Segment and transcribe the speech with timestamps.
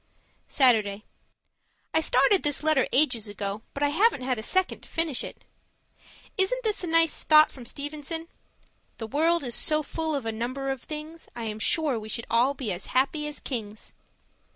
[0.47, 1.03] Saturday
[1.93, 5.43] I started this letter ages ago, but I haven't had a second to finish it.
[6.39, 8.27] Isn't this a nice thought from Stevenson?
[8.97, 12.25] The world is so full of a number of things, I am sure we should
[12.31, 13.93] all be as happy as kings.